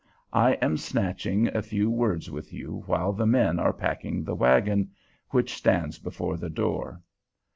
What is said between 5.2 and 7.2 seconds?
which stands before the door.